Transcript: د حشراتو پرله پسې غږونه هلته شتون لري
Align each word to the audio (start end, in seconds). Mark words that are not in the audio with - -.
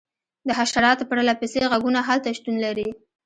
د 0.47 0.49
حشراتو 0.59 1.07
پرله 1.09 1.33
پسې 1.41 1.59
غږونه 1.71 1.99
هلته 2.09 2.29
شتون 2.37 2.55
لري 2.65 2.89